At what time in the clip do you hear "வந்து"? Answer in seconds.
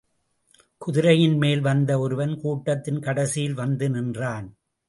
3.53-3.89